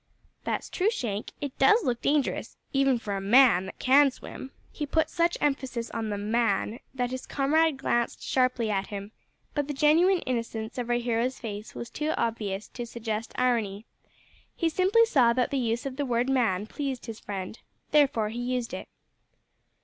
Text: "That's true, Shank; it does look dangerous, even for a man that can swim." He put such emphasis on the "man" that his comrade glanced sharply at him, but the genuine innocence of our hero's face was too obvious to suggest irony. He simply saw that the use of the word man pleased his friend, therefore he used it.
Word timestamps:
"That's 0.45 0.67
true, 0.67 0.89
Shank; 0.89 1.31
it 1.41 1.55
does 1.59 1.83
look 1.83 2.01
dangerous, 2.01 2.57
even 2.73 2.97
for 2.97 3.15
a 3.15 3.21
man 3.21 3.67
that 3.67 3.77
can 3.77 4.09
swim." 4.09 4.49
He 4.71 4.87
put 4.87 5.11
such 5.11 5.37
emphasis 5.39 5.91
on 5.91 6.09
the 6.09 6.17
"man" 6.17 6.79
that 6.95 7.11
his 7.11 7.27
comrade 7.27 7.77
glanced 7.77 8.23
sharply 8.23 8.71
at 8.71 8.87
him, 8.87 9.11
but 9.53 9.67
the 9.67 9.75
genuine 9.75 10.21
innocence 10.21 10.79
of 10.79 10.89
our 10.89 10.95
hero's 10.95 11.37
face 11.37 11.75
was 11.75 11.91
too 11.91 12.15
obvious 12.17 12.67
to 12.69 12.87
suggest 12.87 13.33
irony. 13.37 13.85
He 14.55 14.69
simply 14.69 15.05
saw 15.05 15.33
that 15.33 15.51
the 15.51 15.59
use 15.59 15.85
of 15.85 15.97
the 15.97 16.05
word 16.07 16.31
man 16.31 16.65
pleased 16.65 17.05
his 17.05 17.19
friend, 17.19 17.59
therefore 17.91 18.29
he 18.29 18.41
used 18.41 18.73
it. 18.73 18.87